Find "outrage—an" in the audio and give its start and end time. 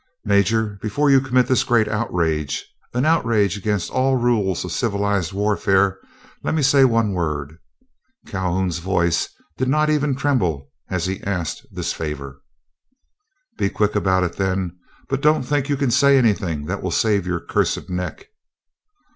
1.87-3.05